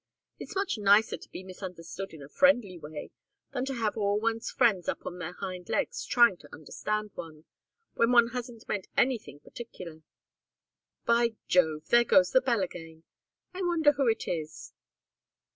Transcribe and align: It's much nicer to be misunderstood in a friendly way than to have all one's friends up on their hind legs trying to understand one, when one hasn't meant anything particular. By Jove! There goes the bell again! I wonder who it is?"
It's 0.39 0.55
much 0.55 0.79
nicer 0.79 1.15
to 1.15 1.29
be 1.29 1.43
misunderstood 1.43 2.11
in 2.11 2.23
a 2.23 2.27
friendly 2.27 2.75
way 2.79 3.11
than 3.53 3.65
to 3.65 3.75
have 3.75 3.95
all 3.95 4.19
one's 4.19 4.49
friends 4.49 4.89
up 4.89 5.05
on 5.05 5.19
their 5.19 5.33
hind 5.33 5.69
legs 5.69 6.03
trying 6.07 6.37
to 6.37 6.51
understand 6.51 7.11
one, 7.13 7.45
when 7.93 8.11
one 8.11 8.29
hasn't 8.29 8.67
meant 8.67 8.87
anything 8.97 9.41
particular. 9.41 10.01
By 11.05 11.35
Jove! 11.47 11.89
There 11.89 12.03
goes 12.03 12.31
the 12.31 12.41
bell 12.41 12.63
again! 12.63 13.03
I 13.53 13.61
wonder 13.61 13.91
who 13.91 14.07
it 14.07 14.27
is?" 14.27 14.73